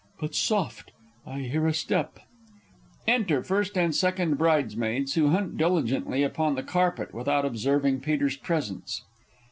[0.19, 0.89] But soft,
[1.27, 2.17] I hear a step.
[3.07, 9.01] [Enter First and Second Bridesmaids, who hunt diligently upon the carpet without observing Peter's _presence.